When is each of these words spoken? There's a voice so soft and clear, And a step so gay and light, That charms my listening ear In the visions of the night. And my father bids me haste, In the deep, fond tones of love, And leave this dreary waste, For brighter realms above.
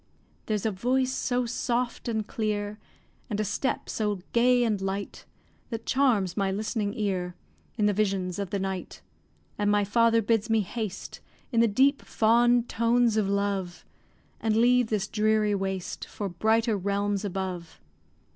There's 0.47 0.65
a 0.65 0.71
voice 0.71 1.11
so 1.11 1.45
soft 1.45 2.07
and 2.07 2.25
clear, 2.25 2.79
And 3.29 3.39
a 3.39 3.43
step 3.43 3.87
so 3.87 4.17
gay 4.33 4.63
and 4.63 4.81
light, 4.81 5.25
That 5.69 5.85
charms 5.85 6.35
my 6.35 6.51
listening 6.51 6.95
ear 6.95 7.35
In 7.77 7.85
the 7.85 7.93
visions 7.93 8.39
of 8.39 8.49
the 8.49 8.57
night. 8.57 9.03
And 9.59 9.69
my 9.69 9.83
father 9.83 10.23
bids 10.23 10.49
me 10.49 10.61
haste, 10.61 11.19
In 11.51 11.59
the 11.59 11.67
deep, 11.67 12.01
fond 12.01 12.67
tones 12.67 13.15
of 13.15 13.29
love, 13.29 13.85
And 14.39 14.57
leave 14.57 14.87
this 14.87 15.07
dreary 15.07 15.53
waste, 15.53 16.05
For 16.05 16.27
brighter 16.27 16.75
realms 16.75 17.23
above. 17.23 17.79